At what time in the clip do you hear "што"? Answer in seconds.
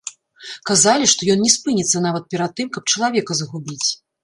1.11-1.27